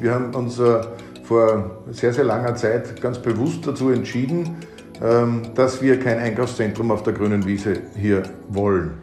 [0.00, 0.80] Wir haben uns äh,
[1.24, 4.56] vor sehr, sehr langer Zeit ganz bewusst dazu entschieden,
[5.02, 8.94] ähm, dass wir kein Einkaufszentrum auf der grünen Wiese hier wollen.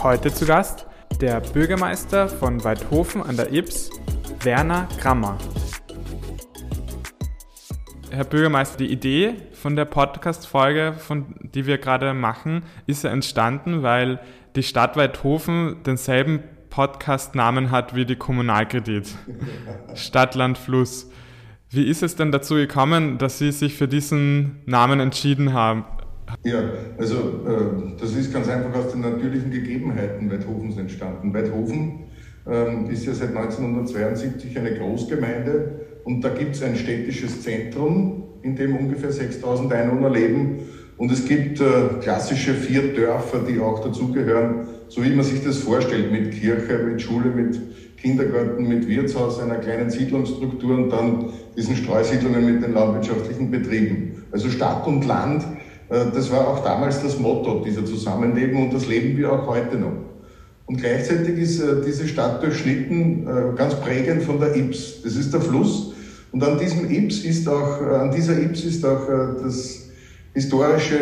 [0.00, 0.86] Heute zu Gast
[1.20, 3.90] der Bürgermeister von Weidhofen an der Ips,
[4.44, 5.36] Werner Krammer.
[8.12, 10.94] Herr Bürgermeister, die Idee von der Podcast-Folge,
[11.52, 14.20] die wir gerade machen, ist ja entstanden, weil
[14.54, 19.14] die Stadt Weidhofen denselben Podcast-Namen hat wie die Kommunalkredit.
[19.94, 21.10] Stadt, Land, Fluss.
[21.68, 25.84] Wie ist es denn dazu gekommen, dass Sie sich für diesen Namen entschieden haben?
[26.44, 26.62] Ja,
[26.98, 31.34] also äh, das ist ganz einfach aus den natürlichen Gegebenheiten Weidhofens entstanden.
[31.34, 32.04] Weidhofen
[32.46, 38.56] äh, ist ja seit 1972 eine Großgemeinde und da gibt es ein städtisches Zentrum, in
[38.56, 40.60] dem ungefähr 6000 Einwohner leben.
[40.96, 41.64] Und es gibt äh,
[42.00, 47.00] klassische vier Dörfer, die auch dazugehören, so wie man sich das vorstellt, mit Kirche, mit
[47.00, 47.58] Schule, mit
[47.96, 51.26] Kindergarten, mit Wirtshaus, einer kleinen Siedlungsstruktur und dann
[51.56, 54.24] diesen Streusiedlungen mit den landwirtschaftlichen Betrieben.
[54.32, 55.44] Also Stadt und Land,
[55.90, 59.76] äh, das war auch damals das Motto dieser Zusammenleben und das leben wir auch heute
[59.76, 59.92] noch.
[60.66, 65.02] Und gleichzeitig ist äh, diese Stadt durchschnitten, äh, ganz prägend von der Ips.
[65.04, 65.92] Das ist der Fluss.
[66.32, 69.04] Und an diesem Ips ist auch, an dieser Ips ist auch
[69.42, 69.88] das
[70.32, 70.96] historische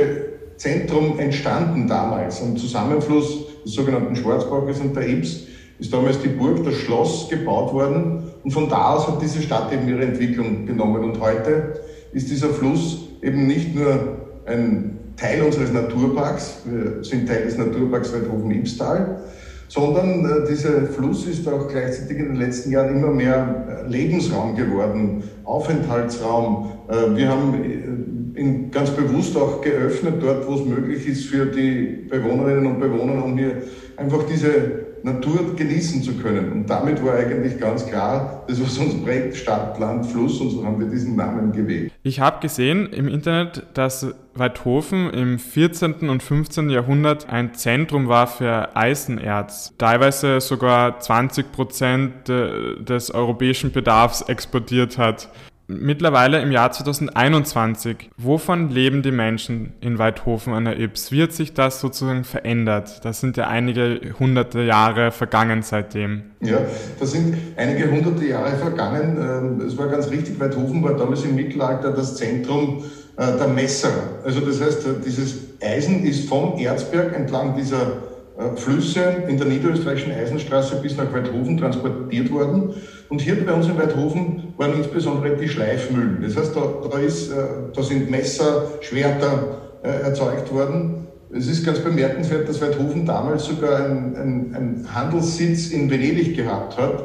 [0.56, 2.40] Zentrum entstanden damals.
[2.40, 5.46] Am Zusammenfluss sogenannten Schwarzbachs und der Ips
[5.78, 8.24] ist damals die Burg, das Schloss gebaut worden.
[8.42, 11.04] Und von da aus hat diese Stadt eben ihre Entwicklung genommen.
[11.04, 11.80] Und heute
[12.12, 18.12] ist dieser Fluss eben nicht nur ein Teil unseres Naturparks, wir sind Teil des Naturparks
[18.12, 19.20] Weidhofen-Ibstal,
[19.68, 24.56] sondern äh, dieser Fluss ist auch gleichzeitig in den letzten Jahren immer mehr äh, Lebensraum
[24.56, 26.70] geworden, Aufenthaltsraum.
[26.88, 31.46] Äh, wir haben äh, ihn ganz bewusst auch geöffnet, dort wo es möglich ist für
[31.46, 33.62] die Bewohnerinnen und Bewohner, um hier
[33.96, 36.52] einfach diese Natur genießen zu können.
[36.52, 40.64] Und damit war eigentlich ganz klar, das was uns prägt, Stadt, Land, Fluss und so
[40.64, 41.92] haben wir diesen Namen gewählt.
[42.02, 46.08] Ich habe gesehen im Internet, dass Weidhofen im 14.
[46.08, 46.70] und 15.
[46.70, 49.74] Jahrhundert ein Zentrum war für Eisenerz.
[49.78, 55.28] Teilweise sogar 20 Prozent des europäischen Bedarfs exportiert hat
[55.68, 58.10] mittlerweile im Jahr 2021.
[58.16, 61.12] Wovon leben die Menschen in Weidhofen an der Ips?
[61.12, 63.04] Wie hat sich das sozusagen verändert?
[63.04, 66.22] Das sind ja einige hunderte Jahre vergangen seitdem.
[66.40, 66.58] Ja,
[66.98, 69.18] das sind einige hunderte Jahre vergangen.
[69.60, 72.82] Ähm, es war ganz richtig, Weidhofen war damals im Mittelalter das Zentrum
[73.16, 73.90] äh, der Messer.
[74.24, 77.98] Also das heißt, äh, dieses Eisen ist vom Erzberg entlang dieser
[78.38, 82.74] äh, Flüsse in der niederösterreichischen Eisenstraße bis nach Weidhofen transportiert worden.
[83.08, 86.18] Und hier bei uns in Weidhofen waren insbesondere die Schleifmühlen.
[86.22, 87.34] Das heißt, da, da, ist, äh,
[87.74, 91.06] da sind Messer, Schwerter äh, erzeugt worden.
[91.34, 97.04] Es ist ganz bemerkenswert, dass Weidhofen damals sogar einen ein Handelssitz in Venedig gehabt hat,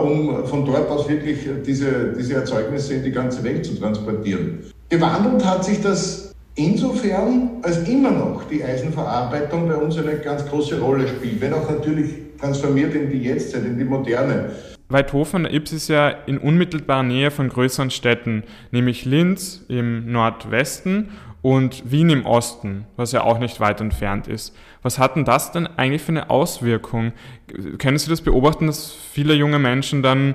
[0.00, 4.60] um von dort aus wirklich diese, diese Erzeugnisse in die ganze Welt zu transportieren.
[4.88, 6.28] Gewandelt hat sich das
[6.58, 11.70] Insofern, als immer noch die Eisenverarbeitung bei uns eine ganz große Rolle spielt, wenn auch
[11.70, 12.10] natürlich
[12.40, 14.50] transformiert in die Jetztzeit, in die Moderne.
[14.88, 21.10] Weidhofen an der ist ja in unmittelbarer Nähe von größeren Städten, nämlich Linz im Nordwesten
[21.42, 24.56] und Wien im Osten, was ja auch nicht weit entfernt ist.
[24.82, 27.12] Was hat denn das denn eigentlich für eine Auswirkung?
[27.78, 30.34] Können Sie das beobachten, dass viele junge Menschen dann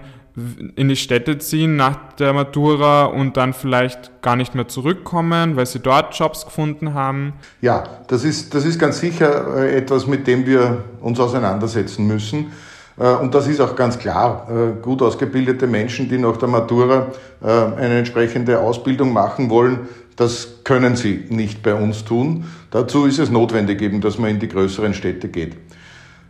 [0.76, 5.68] in die Städte ziehen nach der Matura und dann vielleicht gar nicht mehr zurückkommen, weil
[5.68, 7.34] sie dort Jobs gefunden haben?
[7.62, 12.52] Ja, das ist, das ist ganz sicher äh, etwas, mit dem wir uns auseinandersetzen müssen.
[12.98, 14.48] Äh, und das ist auch ganz klar.
[14.50, 17.08] Äh, gut ausgebildete Menschen, die nach der Matura
[17.42, 22.46] eine entsprechende Ausbildung machen wollen, das können sie nicht bei uns tun.
[22.72, 25.58] Dazu ist es notwendig eben, dass man in die größeren Städte geht.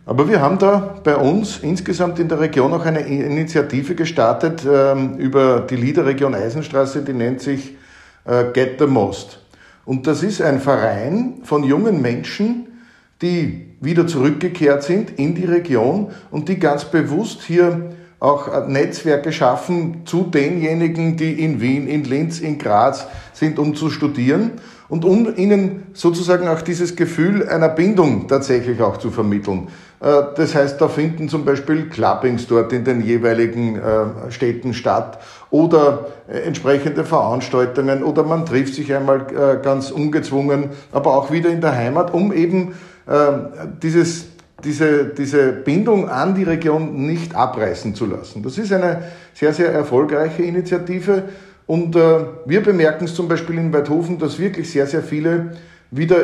[0.06, 5.16] Aber wir haben da bei uns insgesamt in der Region auch eine Initiative gestartet ähm,
[5.16, 7.76] über die Liederregion Eisenstraße, die nennt sich
[8.24, 9.40] äh, Get the Most.
[9.86, 12.66] Und das ist ein Verein von jungen Menschen,
[13.22, 20.02] die wieder zurückgekehrt sind in die Region und die ganz bewusst hier auch Netzwerke schaffen
[20.06, 24.52] zu denjenigen, die in Wien, in Linz, in Graz sind, um zu studieren
[24.88, 29.68] und um ihnen sozusagen auch dieses Gefühl einer Bindung tatsächlich auch zu vermitteln.
[30.00, 35.18] Äh, das heißt, da finden zum Beispiel Clubbings dort in den jeweiligen äh, Städten statt
[35.50, 39.26] oder äh, entsprechende Veranstaltungen oder man trifft sich einmal
[39.62, 42.74] ganz ungezwungen, aber auch wieder in der Heimat, um eben
[43.82, 44.26] dieses,
[44.64, 48.42] diese, diese Bindung an die Region nicht abreißen zu lassen.
[48.42, 49.02] Das ist eine
[49.34, 51.24] sehr, sehr erfolgreiche Initiative
[51.66, 55.52] und wir bemerken es zum Beispiel in Weidhofen, dass wirklich sehr, sehr viele
[55.90, 56.16] wieder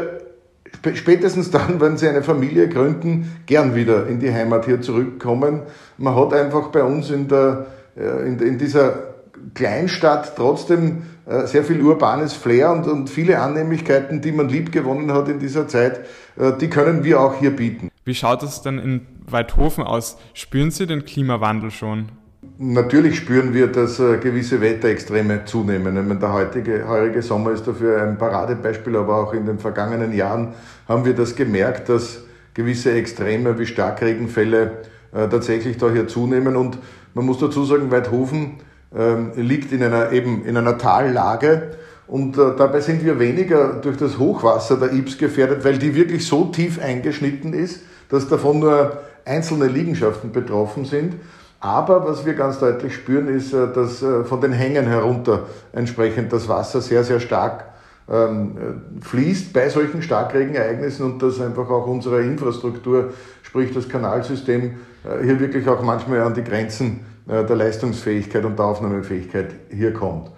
[0.95, 5.63] spätestens dann, wenn sie eine Familie gründen, gern wieder in die Heimat hier zurückkommen.
[5.99, 7.67] Man hat einfach bei uns in der
[7.97, 9.10] in, in dieser
[9.55, 15.13] Kleinstadt trotzdem äh, sehr viel urbanes Flair und, und viele Annehmlichkeiten, die man lieb gewonnen
[15.13, 16.01] hat in dieser Zeit,
[16.37, 17.89] äh, die können wir auch hier bieten.
[18.05, 20.19] Wie schaut es denn in Weidhofen aus?
[20.35, 22.11] Spüren Sie den Klimawandel schon?
[22.59, 25.97] Natürlich spüren wir, dass äh, gewisse Wetterextreme zunehmen.
[25.97, 30.13] Ich meine, der heutige, heurige Sommer ist dafür ein Paradebeispiel, aber auch in den vergangenen
[30.13, 30.55] Jahren
[30.89, 34.79] haben wir das gemerkt, dass gewisse Extreme wie Starkregenfälle
[35.13, 36.57] tatsächlich da hier zunehmen.
[36.57, 36.79] Und
[37.15, 38.59] man muss dazu sagen, Weidhofen
[38.97, 41.77] ähm, liegt in einer, eben in einer Tallage.
[42.09, 46.27] Und äh, dabei sind wir weniger durch das Hochwasser der Ibs gefährdet, weil die wirklich
[46.27, 51.15] so tief eingeschnitten ist, dass davon nur einzelne Liegenschaften betroffen sind.
[51.61, 56.33] Aber was wir ganz deutlich spüren, ist, äh, dass äh, von den Hängen herunter entsprechend
[56.33, 57.67] das Wasser sehr, sehr stark
[58.11, 58.57] ähm,
[59.03, 63.13] fließt bei solchen Starkregenereignissen und dass einfach auch unsere Infrastruktur,
[63.43, 64.75] sprich das Kanalsystem,
[65.23, 70.31] hier wirklich auch manchmal an die Grenzen äh, der Leistungsfähigkeit und der Aufnahmefähigkeit hier kommt.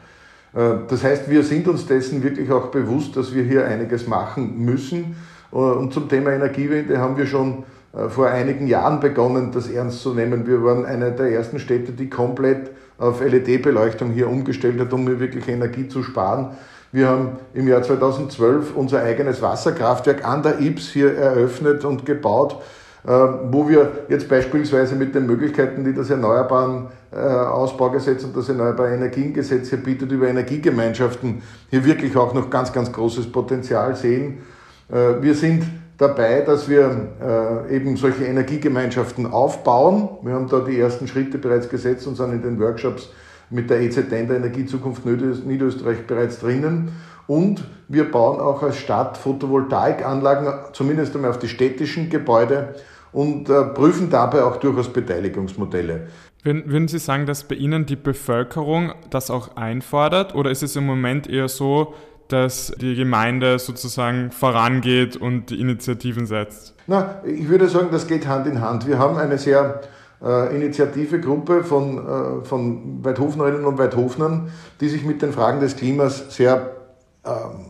[0.55, 4.65] Äh, das heißt, wir sind uns dessen wirklich auch bewusst, dass wir hier einiges machen
[4.65, 5.17] müssen.
[5.53, 7.65] Äh, und zum Thema Energiewende haben wir schon
[8.09, 10.47] vor einigen Jahren begonnen, das ernst zu nehmen.
[10.47, 15.47] Wir waren eine der ersten Städte, die komplett auf LED-Beleuchtung hier umgestellt hat, um wirklich
[15.47, 16.57] Energie zu sparen.
[16.91, 22.63] Wir haben im Jahr 2012 unser eigenes Wasserkraftwerk an der Ips hier eröffnet und gebaut
[23.05, 28.95] wo wir jetzt beispielsweise mit den Möglichkeiten, die das Erneuerbaren äh, Ausbaugesetz und das Erneuerbare
[28.95, 34.39] Energiengesetz hier bietet, über Energiegemeinschaften hier wirklich auch noch ganz, ganz großes Potenzial sehen.
[34.89, 35.65] Äh, wir sind
[35.99, 37.09] dabei, dass wir
[37.69, 40.09] äh, eben solche Energiegemeinschaften aufbauen.
[40.23, 43.11] Wir haben da die ersten Schritte bereits gesetzt und sind in den Workshops
[43.51, 46.93] mit der EZN, der Energiezukunft Niederösterreich, bereits drinnen.
[47.27, 52.75] Und wir bauen auch als Stadt Photovoltaikanlagen, zumindest einmal auf die städtischen Gebäude,
[53.13, 56.09] und äh, prüfen dabei auch durchaus Beteiligungsmodelle.
[56.45, 60.85] Würden Sie sagen, dass bei Ihnen die Bevölkerung das auch einfordert oder ist es im
[60.85, 61.95] Moment eher so,
[62.27, 66.75] dass die Gemeinde sozusagen vorangeht und die Initiativen setzt?
[66.87, 68.89] Na, ich würde sagen, das geht Hand in Hand.
[68.89, 69.83] Wir haben eine sehr
[70.21, 74.51] äh, Initiativegruppe von, äh, von Weidhofnerinnen und Weidhofnern,
[74.81, 76.73] die sich mit den Fragen des Klimas sehr
[77.25, 77.29] äh,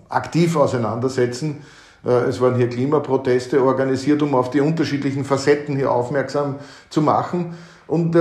[0.08, 1.62] aktiv auseinandersetzen
[2.04, 6.56] es waren hier Klimaproteste organisiert, um auf die unterschiedlichen Facetten hier aufmerksam
[6.90, 7.54] zu machen.
[7.86, 8.20] Und äh,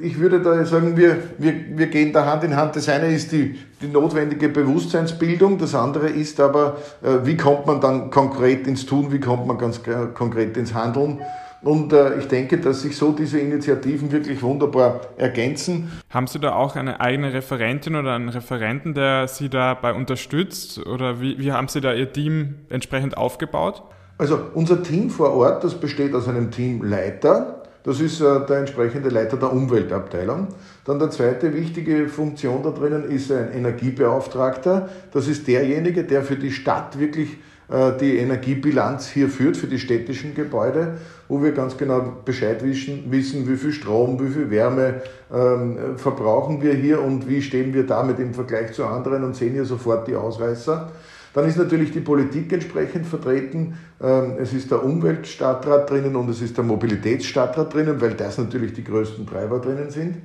[0.00, 2.76] ich würde da sagen, wir, wir, wir gehen da Hand in Hand.
[2.76, 7.80] Das eine ist die, die notwendige Bewusstseinsbildung, das andere ist aber, äh, wie kommt man
[7.80, 9.80] dann konkret ins Tun, wie kommt man ganz
[10.14, 11.20] konkret ins Handeln.
[11.62, 15.90] Und äh, ich denke, dass sich so diese Initiativen wirklich wunderbar ergänzen.
[16.10, 20.86] Haben Sie da auch eine eigene Referentin oder einen Referenten, der Sie dabei unterstützt?
[20.86, 23.82] Oder wie, wie haben Sie da Ihr Team entsprechend aufgebaut?
[24.18, 29.10] Also unser Team vor Ort, das besteht aus einem Teamleiter, das ist äh, der entsprechende
[29.10, 30.48] Leiter der Umweltabteilung.
[30.84, 34.88] Dann der zweite wichtige Funktion da drinnen ist ein Energiebeauftragter.
[35.12, 37.38] Das ist derjenige, der für die Stadt wirklich
[37.68, 43.56] die Energiebilanz hier führt für die städtischen Gebäude, wo wir ganz genau Bescheid wissen, wie
[43.56, 45.02] viel Strom, wie viel Wärme
[45.34, 49.54] ähm, verbrauchen wir hier und wie stehen wir damit im Vergleich zu anderen und sehen
[49.54, 50.92] hier sofort die Ausreißer.
[51.36, 53.76] Dann ist natürlich die Politik entsprechend vertreten.
[54.02, 58.72] Ähm, es ist der Umweltstadtrat drinnen und es ist der Mobilitätsstadtrat drinnen, weil das natürlich
[58.72, 60.16] die größten Treiber drinnen sind.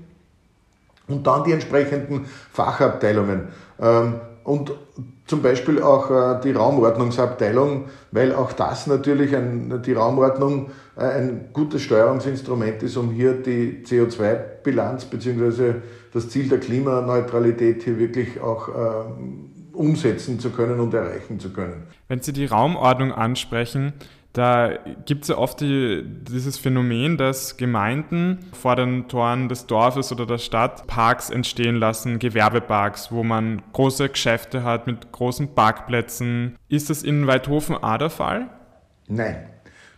[1.08, 3.50] Und dann die entsprechenden Fachabteilungen.
[4.46, 4.72] Ähm, und
[5.28, 11.50] zum Beispiel auch äh, die Raumordnungsabteilung, weil auch das natürlich ein, die Raumordnung äh, ein
[11.54, 15.76] gutes Steuerungsinstrument ist, um hier die CO2-Bilanz bzw.
[16.14, 18.72] das Ziel der Klimaneutralität hier wirklich auch äh,
[19.74, 21.88] umsetzen zu können und erreichen zu können.
[22.08, 23.94] Wenn Sie die Raumordnung ansprechen,
[24.34, 30.12] da gibt es ja oft die, dieses Phänomen, dass Gemeinden vor den Toren des Dorfes
[30.12, 36.56] oder der Stadt Parks entstehen lassen, Gewerbeparks, wo man große Geschäfte hat mit großen Parkplätzen.
[36.70, 38.50] Ist das in Weidhofen auch der Fall?
[39.10, 39.36] Nein,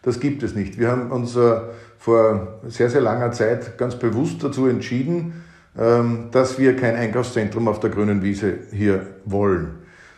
[0.01, 0.79] das gibt es nicht.
[0.79, 1.59] Wir haben uns äh,
[1.99, 5.43] vor sehr, sehr langer Zeit ganz bewusst dazu entschieden,
[5.77, 9.75] ähm, dass wir kein Einkaufszentrum auf der grünen Wiese hier wollen.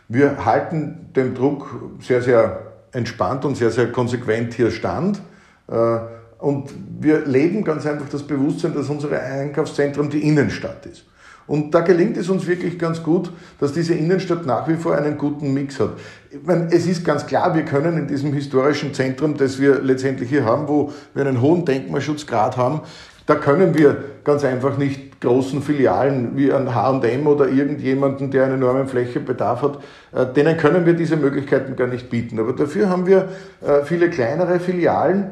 [0.07, 5.21] Wir halten dem Druck sehr, sehr entspannt und sehr, sehr konsequent hier stand.
[5.67, 5.97] Äh,
[6.39, 11.05] und wir leben ganz einfach das Bewusstsein, dass unser Einkaufszentrum die Innenstadt ist.
[11.47, 15.17] Und da gelingt es uns wirklich ganz gut, dass diese Innenstadt nach wie vor einen
[15.17, 15.91] guten Mix hat.
[16.31, 20.29] Ich meine, es ist ganz klar, wir können in diesem historischen Zentrum, das wir letztendlich
[20.29, 22.81] hier haben, wo wir einen hohen Denkmalschutzgrad haben,
[23.25, 28.55] da können wir ganz einfach nicht großen Filialen wie ein H&M oder irgendjemanden, der einen
[28.55, 29.79] enormen Flächebedarf hat,
[30.13, 32.39] äh, denen können wir diese Möglichkeiten gar nicht bieten.
[32.39, 33.29] Aber dafür haben wir
[33.65, 35.31] äh, viele kleinere Filialen,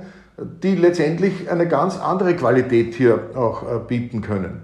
[0.64, 4.62] die letztendlich eine ganz andere Qualität hier auch äh, bieten können.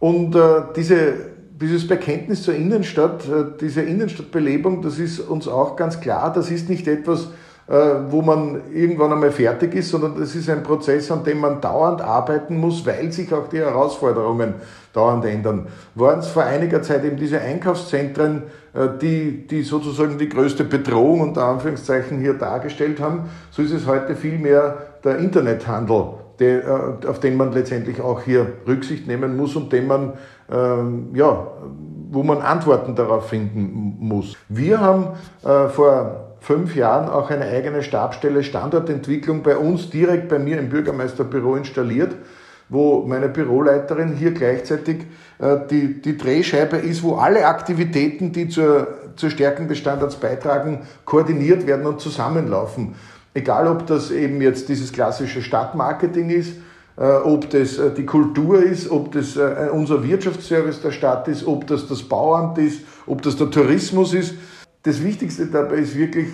[0.00, 0.36] Und
[0.76, 1.14] diese,
[1.58, 3.22] dieses Bekenntnis zur Innenstadt,
[3.62, 7.28] diese Innenstadtbelebung, das ist uns auch ganz klar, das ist nicht etwas,
[7.66, 12.02] wo man irgendwann einmal fertig ist, sondern das ist ein Prozess, an dem man dauernd
[12.02, 14.54] arbeiten muss, weil sich auch die Herausforderungen
[14.94, 15.66] dauernd ändern.
[15.94, 21.20] Waren es vor einiger Zeit eben diese Einkaufszentren, äh, die, die sozusagen die größte Bedrohung
[21.20, 26.04] unter Anführungszeichen hier dargestellt haben, so ist es heute vielmehr der Internethandel,
[26.38, 30.14] der, äh, auf den man letztendlich auch hier Rücksicht nehmen muss und den man,
[30.50, 31.46] ähm, ja,
[32.10, 34.36] wo man Antworten darauf finden muss.
[34.48, 35.08] Wir haben
[35.44, 40.68] äh, vor fünf Jahren auch eine eigene Stabstelle Standortentwicklung bei uns direkt bei mir im
[40.68, 42.14] Bürgermeisterbüro installiert,
[42.68, 45.06] wo meine Büroleiterin hier gleichzeitig
[45.38, 50.82] äh, die, die Drehscheibe ist, wo alle Aktivitäten, die zur, zur Stärkung des Standards beitragen,
[51.06, 52.94] koordiniert werden und zusammenlaufen.
[53.32, 56.58] Egal, ob das eben jetzt dieses klassische Stadtmarketing ist,
[56.98, 59.38] äh, ob das äh, die Kultur ist, ob das
[59.72, 64.34] unser Wirtschaftsservice der Stadt ist, ob das das Bauamt ist, ob das der Tourismus ist
[64.84, 66.28] das Wichtigste dabei ist wirklich,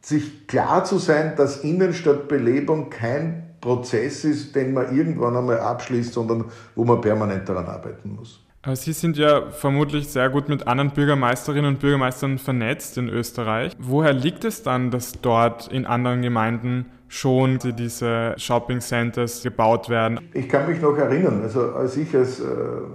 [0.00, 6.46] sich klar zu sein, dass Innenstadtbelebung kein Prozess ist, den man irgendwann einmal abschließt, sondern
[6.74, 8.44] wo man permanent daran arbeiten muss.
[8.74, 13.72] Sie sind ja vermutlich sehr gut mit anderen Bürgermeisterinnen und Bürgermeistern vernetzt in Österreich.
[13.78, 20.20] Woher liegt es dann, dass dort in anderen Gemeinden schon diese Shopping Centers gebaut werden?
[20.34, 22.44] Ich kann mich noch erinnern, also als ich als äh,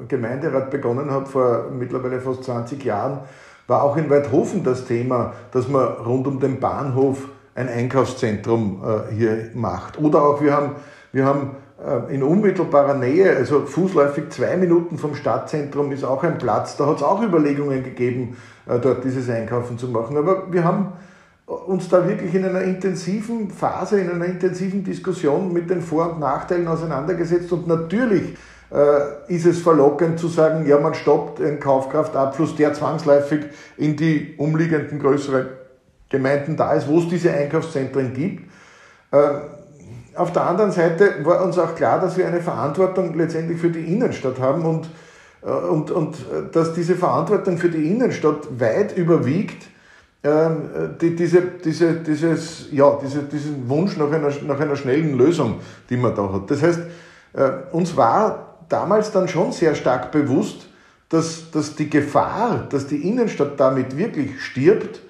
[0.08, 3.22] Gemeinderat begonnen habe, vor mittlerweile fast 20 Jahren,
[3.67, 9.13] war auch in Weidhofen das Thema, dass man rund um den Bahnhof ein Einkaufszentrum äh,
[9.13, 10.00] hier macht.
[10.00, 10.72] Oder auch wir haben,
[11.12, 11.51] wir haben
[11.84, 16.77] äh, in unmittelbarer Nähe, also fußläufig zwei Minuten vom Stadtzentrum ist auch ein Platz.
[16.77, 20.17] Da hat es auch Überlegungen gegeben, äh, dort dieses Einkaufen zu machen.
[20.17, 20.93] Aber wir haben
[21.46, 26.20] uns da wirklich in einer intensiven Phase, in einer intensiven Diskussion mit den Vor- und
[26.20, 28.36] Nachteilen auseinandergesetzt und natürlich
[29.27, 33.46] ist es verlockend zu sagen, ja, man stoppt einen Kaufkraftabfluss, der zwangsläufig
[33.77, 35.46] in die umliegenden größeren
[36.13, 38.44] Gemeinden da ist, wo es diese Einkaufszentren gibt.
[39.12, 39.18] Äh,
[40.15, 43.92] auf der anderen Seite war uns auch klar, dass wir eine Verantwortung letztendlich für die
[43.92, 44.89] Innenstadt haben und,
[45.42, 46.18] äh, und, und
[46.51, 49.65] dass diese Verantwortung für die Innenstadt weit überwiegt,
[50.24, 55.62] ähm, die, diese, diese, dieses, ja, diese, diesen Wunsch nach einer, nach einer schnellen Lösung,
[55.89, 56.50] die man da hat.
[56.50, 56.80] Das heißt,
[57.72, 60.67] uns war damals dann schon sehr stark bewusst,
[61.10, 65.01] dass, dass die Gefahr, dass die Innenstadt damit wirklich stirbt,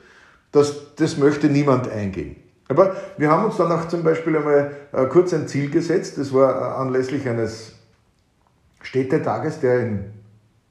[0.51, 2.35] dass, das möchte niemand eingehen.
[2.67, 6.33] Aber wir haben uns dann auch zum Beispiel einmal äh, kurz ein Ziel gesetzt, das
[6.33, 7.73] war äh, anlässlich eines
[8.81, 10.05] Städtetages, der in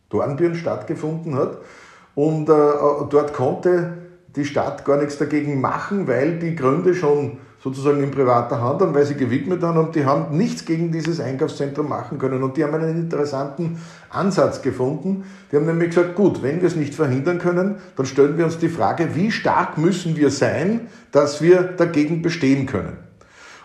[0.09, 1.59] Dornbirn stattgefunden hat.
[2.15, 3.99] Und äh, dort konnte
[4.37, 8.95] die Stadt gar nichts dagegen machen, weil die Gründe schon sozusagen in privater Hand haben,
[8.95, 12.43] weil sie gewidmet haben und die haben nichts gegen dieses Einkaufszentrum machen können.
[12.43, 13.79] Und die haben einen interessanten
[14.11, 15.25] Ansatz gefunden.
[15.51, 18.59] Die haben nämlich gesagt, gut, wenn wir es nicht verhindern können, dann stellen wir uns
[18.59, 22.97] die Frage, wie stark müssen wir sein, dass wir dagegen bestehen können.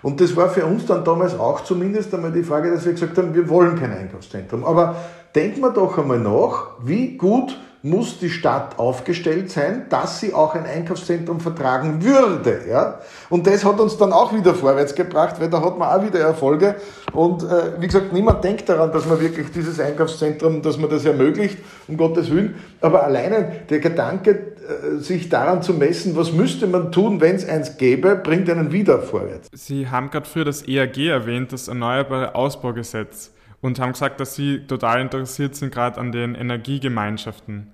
[0.04, 3.18] Und das war für uns dann damals auch zumindest einmal die Frage, dass wir gesagt
[3.18, 4.64] haben, wir wollen kein Einkaufszentrum.
[4.64, 4.96] Aber
[5.34, 10.56] denken wir doch einmal nach, wie gut muss die Stadt aufgestellt sein, dass sie auch
[10.56, 12.62] ein Einkaufszentrum vertragen würde.
[12.70, 13.00] Ja?
[13.30, 16.20] Und das hat uns dann auch wieder vorwärts gebracht, weil da hat man auch wieder
[16.20, 16.76] Erfolge.
[17.14, 21.06] Und äh, wie gesagt, niemand denkt daran, dass man wirklich dieses Einkaufszentrum, dass man das
[21.06, 22.56] ermöglicht, um Gottes Willen.
[22.82, 27.48] Aber alleine der Gedanke, äh, sich daran zu messen, was müsste man tun, wenn es
[27.48, 29.50] eins gäbe, bringt einen wieder vorwärts.
[29.54, 34.60] Sie haben gerade früher das EAG erwähnt, das Erneuerbare Ausbaugesetz und haben gesagt, dass Sie
[34.68, 37.72] total interessiert sind gerade an den Energiegemeinschaften.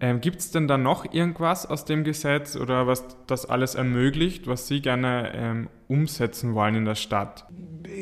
[0.00, 4.46] Ähm, Gibt es denn da noch irgendwas aus dem Gesetz oder was das alles ermöglicht,
[4.46, 7.46] was Sie gerne ähm, umsetzen wollen in der Stadt?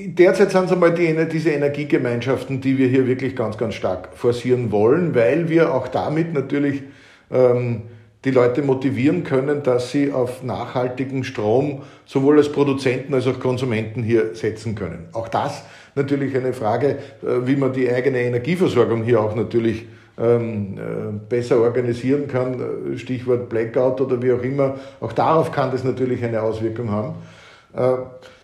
[0.06, 4.70] Derzeit sind es einmal die, diese Energiegemeinschaften, die wir hier wirklich ganz, ganz stark forcieren
[4.72, 6.82] wollen, weil wir auch damit natürlich
[7.30, 7.82] ähm,
[8.26, 14.02] die Leute motivieren können, dass sie auf nachhaltigen Strom sowohl als Produzenten als auch Konsumenten
[14.02, 15.08] hier setzen können.
[15.12, 15.64] Auch das
[15.96, 16.88] natürlich eine Frage,
[17.22, 19.86] äh, wie man die eigene Energieversorgung hier auch natürlich
[20.18, 25.72] ähm, äh, besser organisieren kann, äh, Stichwort Blackout oder wie auch immer, auch darauf kann
[25.72, 27.14] das natürlich eine Auswirkung haben.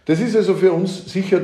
[0.04, 1.40] Das ist also für uns sicher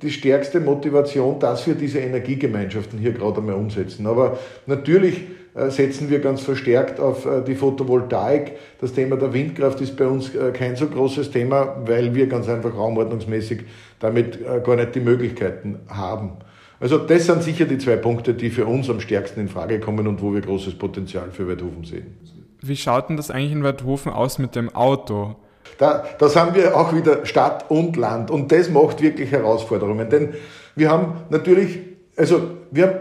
[0.00, 4.06] die, stärkste Motivation, dass wir diese Energiegemeinschaften hier gerade einmal umsetzen.
[4.06, 5.20] Aber natürlich
[5.54, 8.52] setzen wir ganz verstärkt auf äh, die Photovoltaik.
[8.80, 12.48] Das Thema der Windkraft ist bei uns äh, kein so großes Thema, weil wir ganz
[12.48, 13.62] einfach raumordnungsmäßig
[13.98, 16.38] damit gar nicht die Möglichkeiten haben.
[16.80, 20.06] Also das sind sicher die zwei Punkte, die für uns am stärksten in Frage kommen
[20.06, 22.16] und wo wir großes Potenzial für Weidhofen sehen.
[22.62, 25.36] Wie schaut denn das eigentlich in Weidhofen aus mit dem Auto?
[25.78, 30.34] Da, das haben wir auch wieder Stadt und Land und das macht wirklich Herausforderungen, denn
[30.74, 31.78] wir haben natürlich,
[32.16, 32.98] also wir haben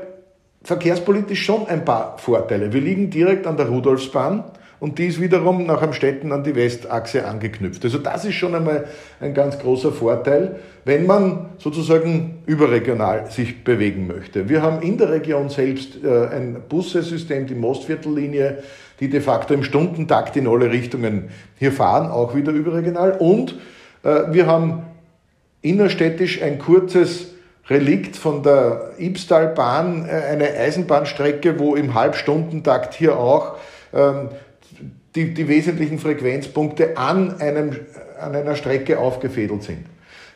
[0.63, 2.73] verkehrspolitisch schon ein paar Vorteile.
[2.73, 4.43] Wir liegen direkt an der Rudolfsbahn
[4.79, 7.83] und die ist wiederum nach Amstetten an die Westachse angeknüpft.
[7.83, 8.85] Also das ist schon einmal
[9.19, 14.47] ein ganz großer Vorteil, wenn man sozusagen überregional sich bewegen möchte.
[14.47, 18.63] Wir haben in der Region selbst äh, ein Bussystem, die Mostviertellinie,
[18.99, 23.17] die de facto im Stundentakt in alle Richtungen hier fahren, auch wieder überregional.
[23.19, 23.55] Und
[24.03, 24.83] äh, wir haben
[25.61, 27.33] innerstädtisch ein kurzes
[27.69, 33.57] Relikt von der Ibstalbahn, äh, eine Eisenbahnstrecke, wo im Halbstundentakt hier auch
[33.93, 34.29] ähm,
[35.15, 37.75] die, die wesentlichen Frequenzpunkte an, einem,
[38.19, 39.85] an einer Strecke aufgefädelt sind.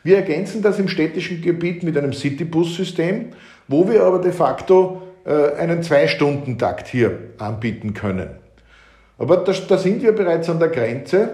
[0.03, 3.29] Wir ergänzen das im städtischen Gebiet mit einem Citybus-System,
[3.67, 8.29] wo wir aber de facto äh, einen Zwei-Stunden-Takt hier anbieten können.
[9.17, 11.31] Aber da, da sind wir bereits an der Grenze,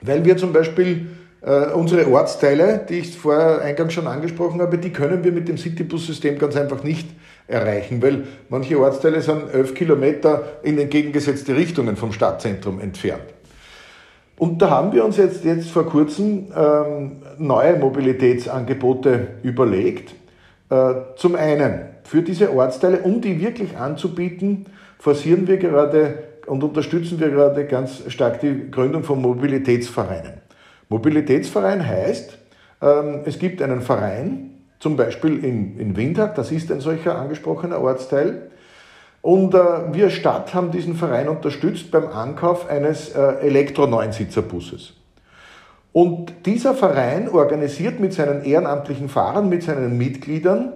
[0.00, 1.06] weil wir zum Beispiel
[1.42, 5.58] äh, unsere Ortsteile, die ich vorher eingangs schon angesprochen habe, die können wir mit dem
[5.58, 7.08] Citybus-System ganz einfach nicht
[7.48, 13.22] erreichen, weil manche Ortsteile sind elf Kilometer in entgegengesetzte Richtungen vom Stadtzentrum entfernt.
[14.38, 20.14] Und da haben wir uns jetzt, jetzt vor kurzem ähm, neue Mobilitätsangebote überlegt.
[20.68, 24.66] Äh, zum einen für diese Ortsteile, um die wirklich anzubieten,
[24.98, 30.45] forcieren wir gerade und unterstützen wir gerade ganz stark die Gründung von Mobilitätsvereinen.
[30.88, 32.38] Mobilitätsverein heißt,
[32.82, 37.80] ähm, es gibt einen Verein, zum Beispiel in, in Windhag, das ist ein solcher angesprochener
[37.80, 38.50] Ortsteil.
[39.22, 39.58] Und äh,
[39.92, 44.92] wir Stadt haben diesen Verein unterstützt beim Ankauf eines äh, Elektro-Neunsitzerbusses.
[45.92, 50.74] Und dieser Verein organisiert mit seinen ehrenamtlichen Fahrern, mit seinen Mitgliedern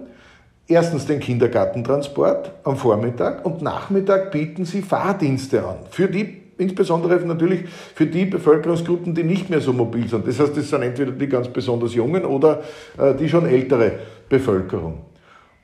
[0.67, 7.65] erstens den Kindergartentransport am Vormittag und Nachmittag bieten sie Fahrdienste an für die insbesondere natürlich
[7.67, 10.27] für die Bevölkerungsgruppen, die nicht mehr so mobil sind.
[10.27, 12.61] Das heißt, das sind entweder die ganz besonders Jungen oder
[12.97, 13.93] äh, die schon ältere
[14.29, 14.99] Bevölkerung.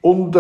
[0.02, 0.40] Und äh,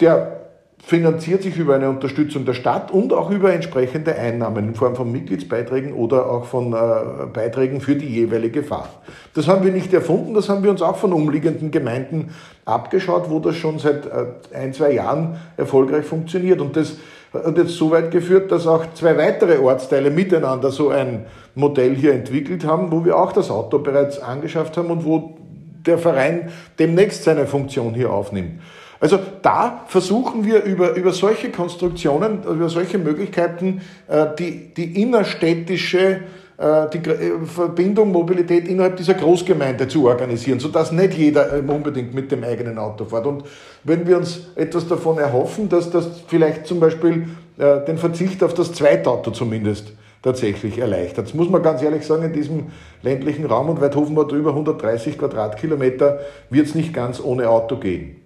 [0.00, 0.40] der
[0.82, 5.12] finanziert sich über eine Unterstützung der Stadt und auch über entsprechende Einnahmen in Form von
[5.12, 8.90] Mitgliedsbeiträgen oder auch von äh, Beiträgen für die jeweilige Fahrt.
[9.34, 12.30] Das haben wir nicht erfunden, das haben wir uns auch von umliegenden Gemeinden
[12.64, 16.60] abgeschaut, wo das schon seit äh, ein, zwei Jahren erfolgreich funktioniert.
[16.60, 16.96] Und das
[17.32, 22.12] hat jetzt so weit geführt, dass auch zwei weitere Ortsteile miteinander so ein Modell hier
[22.12, 25.36] entwickelt haben, wo wir auch das Auto bereits angeschafft haben und wo
[25.86, 28.60] der Verein demnächst seine Funktion hier aufnimmt.
[29.00, 36.20] Also da versuchen wir über, über solche Konstruktionen, über solche Möglichkeiten äh, die, die innerstädtische
[36.60, 42.30] die äh, Verbindung, Mobilität innerhalb dieser Großgemeinde zu organisieren, sodass nicht jeder ähm, unbedingt mit
[42.30, 43.26] dem eigenen Auto fährt.
[43.26, 43.44] Und
[43.82, 48.52] wenn wir uns etwas davon erhoffen, dass das vielleicht zum Beispiel äh, den Verzicht auf
[48.52, 51.28] das Zweitauto zumindest tatsächlich erleichtert.
[51.28, 52.66] Das muss man ganz ehrlich sagen, in diesem
[53.02, 56.20] ländlichen Raum und Weidhofen hat über 130 Quadratkilometer,
[56.50, 58.16] wird es nicht ganz ohne Auto gehen.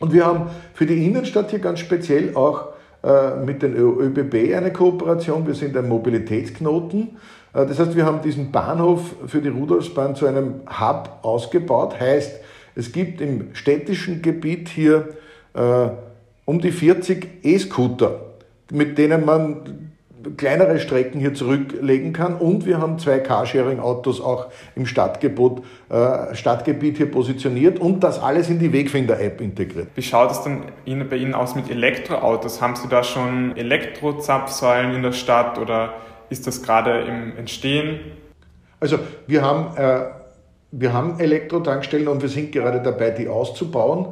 [0.00, 2.74] Und wir haben für die Innenstadt hier ganz speziell auch
[3.44, 5.46] mit den ÖBB eine Kooperation.
[5.46, 10.26] Wir sind ein Mobilitätsknoten äh, das heißt, wir haben diesen Bahnhof für die Rudolfsbahn zu
[10.26, 11.98] einem Hub ausgebaut.
[12.00, 12.40] Heißt,
[12.74, 15.10] es gibt im städtischen Gebiet hier
[15.54, 15.88] äh,
[16.44, 18.20] um die 40 E-Scooter,
[18.72, 19.84] mit denen man
[20.36, 22.36] kleinere Strecken hier zurücklegen kann.
[22.36, 28.48] Und wir haben zwei Carsharing-Autos auch im Stadtgebot, äh, Stadtgebiet hier positioniert und das alles
[28.48, 29.88] in die Wegfinder-App integriert.
[29.94, 30.62] Wie schaut es denn
[31.08, 32.60] bei Ihnen aus mit Elektroautos?
[32.60, 35.94] Haben Sie da schon Elektrozapfsäulen in der Stadt oder
[36.34, 38.00] ist das gerade im Entstehen?
[38.80, 40.06] Also wir haben, äh,
[40.72, 44.08] wir haben Elektrotankstellen und wir sind gerade dabei, die auszubauen.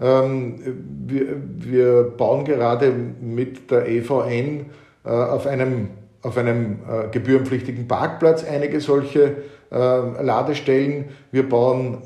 [0.00, 0.60] Ähm,
[1.06, 1.26] wir,
[1.58, 4.66] wir bauen gerade mit der EVN
[5.04, 5.88] äh, auf einem,
[6.22, 9.36] auf einem äh, gebührenpflichtigen Parkplatz einige solche
[9.72, 9.76] äh,
[10.22, 11.06] Ladestellen.
[11.32, 12.02] Wir bauen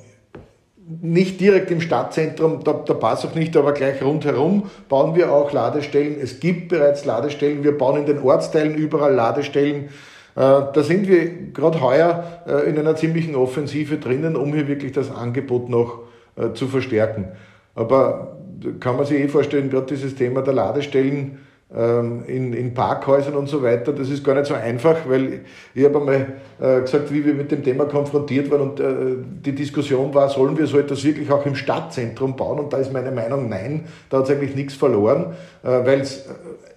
[1.03, 5.53] nicht direkt im Stadtzentrum, da, da passt auch nicht, aber gleich rundherum bauen wir auch
[5.53, 6.17] Ladestellen.
[6.21, 9.85] Es gibt bereits Ladestellen, wir bauen in den Ortsteilen überall Ladestellen.
[9.85, 9.91] Äh,
[10.37, 15.11] da sind wir gerade heuer äh, in einer ziemlichen Offensive drinnen, um hier wirklich das
[15.11, 16.01] Angebot noch
[16.37, 17.29] äh, zu verstärken.
[17.75, 18.39] Aber
[18.81, 21.39] kann man sich eh vorstellen, gerade dieses Thema der Ladestellen,
[21.71, 23.93] in, in Parkhäusern und so weiter.
[23.93, 25.41] Das ist gar nicht so einfach, weil
[25.75, 26.27] ich habe einmal
[26.61, 30.57] äh, gesagt, wie wir mit dem Thema konfrontiert waren und äh, die Diskussion war, sollen
[30.57, 32.59] wir so etwas wirklich auch im Stadtzentrum bauen?
[32.59, 36.27] Und da ist meine Meinung, nein, da hat es eigentlich nichts verloren, äh, weil es
[36.27, 36.31] äh,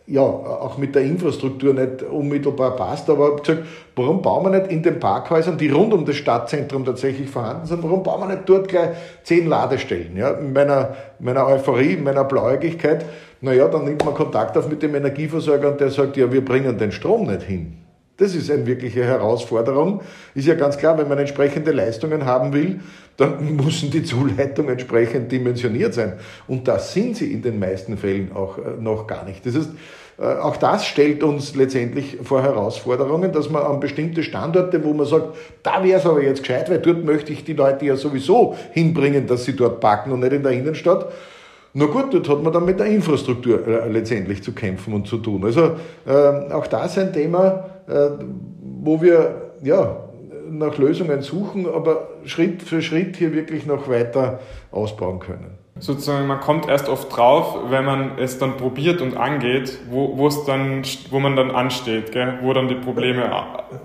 [0.08, 3.10] ja auch mit der Infrastruktur nicht unmittelbar passt.
[3.10, 3.64] Aber gesagt,
[3.96, 7.84] warum bauen wir nicht in den Parkhäusern, die rund um das Stadtzentrum tatsächlich vorhanden sind,
[7.84, 8.90] warum bauen wir nicht dort gleich
[9.24, 10.18] zehn Ladestellen?
[10.18, 13.06] Ja, in meiner, meiner Euphorie, in meiner Blauäugigkeit
[13.42, 16.78] naja, dann nimmt man Kontakt auf mit dem Energieversorger und der sagt, ja, wir bringen
[16.78, 17.78] den Strom nicht hin.
[18.22, 20.02] Das ist eine wirkliche Herausforderung.
[20.36, 22.80] Ist ja ganz klar, wenn man entsprechende Leistungen haben will,
[23.18, 26.14] dann müssen die Zuleitungen entsprechend dimensioniert sein.
[26.48, 29.44] Und das sind sie in den meisten Fällen auch äh, noch gar nicht.
[29.44, 29.70] Das heißt,
[30.20, 35.08] äh, auch das stellt uns letztendlich vor Herausforderungen, dass man an bestimmte Standorte, wo man
[35.08, 38.56] sagt, da wäre es aber jetzt gescheit, weil dort möchte ich die Leute ja sowieso
[38.72, 41.12] hinbringen, dass sie dort parken und nicht in der Innenstadt.
[41.74, 45.18] Na gut, dort hat man dann mit der Infrastruktur äh, letztendlich zu kämpfen und zu
[45.18, 45.44] tun.
[45.44, 45.72] Also
[46.06, 47.71] äh, auch das ein Thema,
[48.84, 49.98] wo wir ja,
[50.50, 54.40] nach Lösungen suchen, aber Schritt für Schritt hier wirklich noch weiter
[54.72, 59.80] ausbauen können sozusagen, man kommt erst oft drauf, wenn man es dann probiert und angeht,
[59.90, 62.40] wo, wo es dann, wo man dann ansteht, gell?
[62.42, 63.30] wo dann die Probleme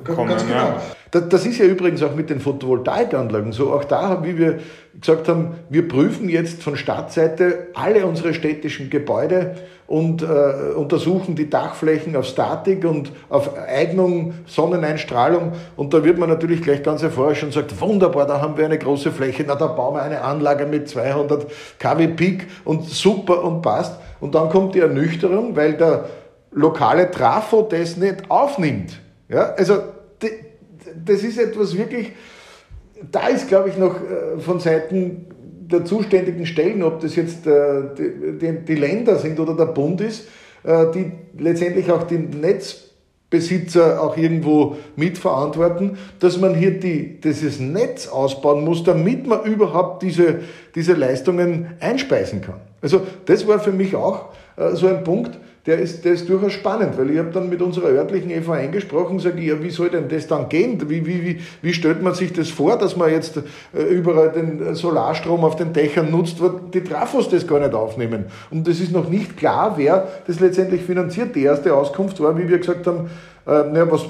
[0.05, 0.29] kommen.
[0.29, 0.59] Ganz genau.
[0.59, 0.83] Ja.
[1.11, 3.73] Das ist ja übrigens auch mit den Photovoltaikanlagen so.
[3.73, 4.59] Auch da, wie wir
[5.01, 9.55] gesagt haben, wir prüfen jetzt von Stadtseite alle unsere städtischen Gebäude
[9.87, 15.53] und äh, untersuchen die Dachflächen auf Statik und auf Eignung, Sonneneinstrahlung.
[15.77, 18.79] Und da wird man natürlich gleich ganz erfreut und sagt, wunderbar, da haben wir eine
[18.79, 21.47] große Fläche, na, da bauen wir eine Anlage mit 200
[21.79, 24.01] kW Peak und super und passt.
[24.21, 26.07] Und dann kommt die Ernüchterung, weil der
[26.51, 28.99] lokale Trafo das nicht aufnimmt.
[29.29, 29.79] Ja, also
[31.05, 32.13] das ist etwas wirklich,
[33.11, 35.27] da ist, glaube ich, noch äh, von Seiten
[35.71, 37.83] der zuständigen Stellen, ob das jetzt äh,
[38.67, 40.29] die, Länder sind oder der Bund ist,
[40.63, 48.07] äh, die letztendlich auch die Netzbesitzer auch irgendwo mitverantworten, dass man hier die, dieses Netz
[48.07, 50.41] ausbauen muss, damit man überhaupt diese,
[50.75, 52.61] diese Leistungen einspeisen kann.
[52.81, 54.27] Also das war für mich auch
[54.75, 57.89] so ein Punkt, der ist, der ist durchaus spannend, weil ich habe dann mit unserer
[57.89, 60.81] örtlichen EV eingesprochen, sage ich, ja, wie soll denn das dann gehen?
[60.89, 64.75] Wie, wie, wie, wie stellt man sich das vor, dass man jetzt äh, überall den
[64.75, 68.27] Solarstrom auf den Dächern nutzt, wo die Trafos das gar nicht aufnehmen?
[68.51, 71.35] Und es ist noch nicht klar, wer das letztendlich finanziert.
[71.35, 73.11] Die erste Auskunft war, wie wir gesagt haben,
[73.47, 74.07] äh, na, was, äh,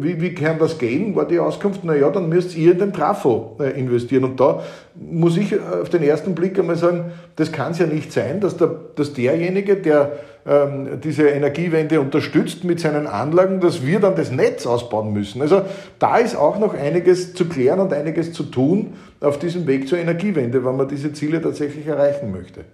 [0.00, 3.56] wie, wie kann das gehen, war die Auskunft, naja, dann müsst ihr in den Trafo
[3.58, 4.24] äh, investieren.
[4.24, 4.62] Und da
[4.94, 8.58] muss ich auf den ersten Blick einmal sagen, das kann es ja nicht sein, dass,
[8.58, 10.12] der, dass derjenige, der
[10.44, 15.42] diese Energiewende unterstützt mit seinen Anlagen, dass wir dann das Netz ausbauen müssen.
[15.42, 15.62] Also
[15.98, 19.98] da ist auch noch einiges zu klären und einiges zu tun auf diesem Weg zur
[19.98, 22.64] Energiewende, wenn man diese Ziele tatsächlich erreichen möchte.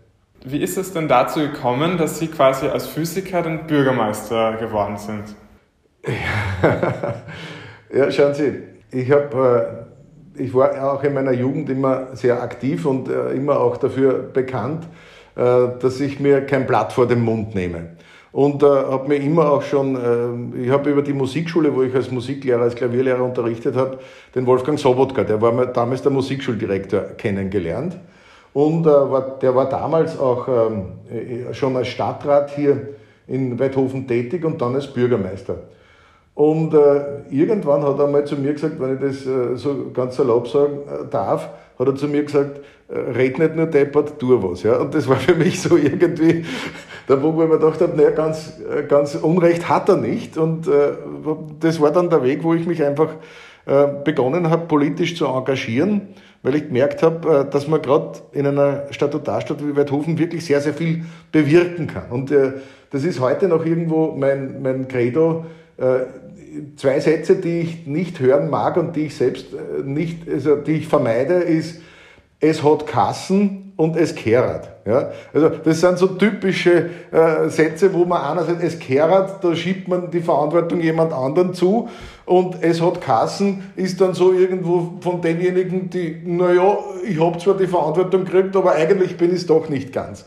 [0.44, 5.34] Wie ist es denn dazu gekommen, dass Sie quasi als Physiker dann Bürgermeister geworden sind?
[7.92, 9.86] ja, schauen Sie, ich habe
[10.36, 14.18] äh, ich war auch in meiner Jugend immer sehr aktiv und äh, immer auch dafür
[14.18, 14.86] bekannt,
[15.36, 17.90] dass ich mir kein Blatt vor den Mund nehme.
[18.36, 21.94] Und äh, habe mir immer auch schon, äh, ich habe über die Musikschule, wo ich
[21.94, 23.98] als Musiklehrer, als Klavierlehrer unterrichtet habe,
[24.34, 27.96] den Wolfgang Sobotka, der war damals der Musikschuldirektor, kennengelernt.
[28.52, 32.88] Und äh, war, der war damals auch ähm, äh, schon als Stadtrat hier
[33.26, 35.56] in Weidhofen tätig und dann als Bürgermeister.
[36.34, 40.16] Und äh, irgendwann hat er mal zu mir gesagt, wenn ich das äh, so ganz
[40.16, 44.42] salopp sagen äh, darf, hat er zu mir gesagt, äh, red nicht nur deppert, tu
[44.42, 44.62] was.
[44.62, 44.78] Ja?
[44.78, 46.44] Und das war für mich so irgendwie
[47.08, 50.36] der Punkt, wo ich mir gedacht habe, naja, ganz, äh, ganz Unrecht hat er nicht.
[50.38, 50.92] Und äh,
[51.60, 53.10] das war dann der Weg, wo ich mich einfach
[53.66, 56.02] äh, begonnen habe, politisch zu engagieren,
[56.42, 60.60] weil ich gemerkt habe, äh, dass man gerade in einer Statutarstadt wie Weidhofen wirklich sehr,
[60.60, 62.10] sehr viel bewirken kann.
[62.10, 62.52] Und äh,
[62.90, 65.46] das ist heute noch irgendwo mein, mein Credo,
[66.76, 70.72] zwei Sätze, die ich nicht hören mag und die ich selbst äh, nicht, also die
[70.72, 71.80] ich vermeide, ist,
[72.40, 74.68] es hat Kassen und es kehrt.
[74.86, 75.10] Ja?
[75.34, 80.10] Also das sind so typische äh, Sätze, wo man einerseits es kehrt, da schiebt man
[80.10, 81.88] die Verantwortung jemand anderen zu
[82.24, 87.56] und es hat Kassen ist dann so irgendwo von denjenigen, die, naja, ich habe zwar
[87.56, 90.24] die Verantwortung gekriegt, aber eigentlich bin ich es doch nicht ganz.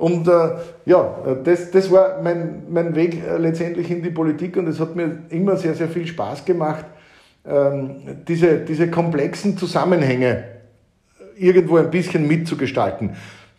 [0.00, 0.32] Und äh,
[0.86, 4.96] ja, das, das war mein, mein Weg äh, letztendlich in die Politik und es hat
[4.96, 6.86] mir immer sehr, sehr viel Spaß gemacht,
[7.46, 10.44] ähm, diese, diese komplexen Zusammenhänge
[11.36, 13.10] irgendwo ein bisschen mitzugestalten.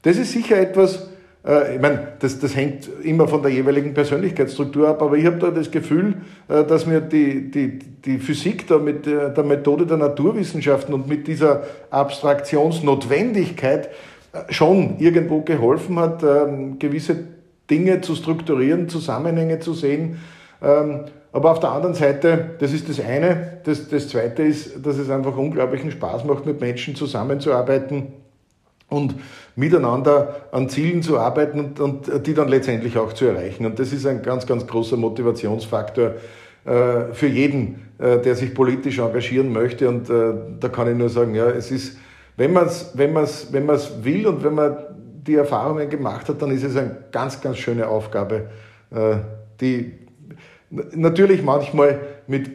[0.02, 1.10] Das ist sicher etwas,
[1.46, 5.38] äh, ich meine, das, das hängt immer von der jeweiligen Persönlichkeitsstruktur ab, aber ich habe
[5.38, 6.16] da das Gefühl,
[6.48, 11.08] äh, dass mir die, die, die Physik da mit der, der Methode der Naturwissenschaften und
[11.08, 13.90] mit dieser Abstraktionsnotwendigkeit
[14.50, 17.18] schon irgendwo geholfen hat, ähm, gewisse
[17.70, 20.20] Dinge zu strukturieren, Zusammenhänge zu sehen.
[20.62, 23.60] Ähm, aber auf der anderen Seite, das ist das eine.
[23.64, 28.14] Das, das zweite ist, dass es einfach unglaublichen Spaß macht, mit Menschen zusammenzuarbeiten
[28.90, 29.16] und
[29.56, 33.66] miteinander an Zielen zu arbeiten und, und die dann letztendlich auch zu erreichen.
[33.66, 36.16] Und das ist ein ganz, ganz großer Motivationsfaktor
[36.66, 39.88] äh, für jeden, äh, der sich politisch engagieren möchte.
[39.88, 41.98] Und äh, da kann ich nur sagen, ja, es ist
[42.38, 44.78] wenn man es wenn man's, wenn man's will und wenn man
[45.26, 48.50] die Erfahrungen gemacht hat, dann ist es eine ganz, ganz schöne Aufgabe,
[48.90, 49.18] äh,
[49.60, 49.94] die
[50.70, 52.50] natürlich manchmal mit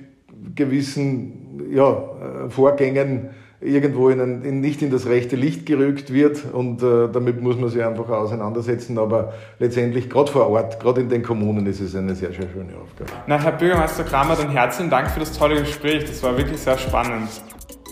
[0.54, 6.82] gewissen ja, Vorgängen irgendwo in ein, in, nicht in das rechte Licht gerückt wird und
[6.82, 8.98] äh, damit muss man sich einfach auseinandersetzen.
[8.98, 12.74] Aber letztendlich, gerade vor Ort, gerade in den Kommunen, ist es eine sehr, sehr schöne
[12.76, 13.10] Aufgabe.
[13.26, 16.04] Na, Herr Bürgermeister Kramer, dann herzlichen Dank für das tolle Gespräch.
[16.04, 17.28] Das war wirklich sehr spannend.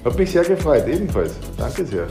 [0.05, 1.33] Hat mich sehr gefreut, ebenfalls.
[1.57, 2.07] Danke sehr.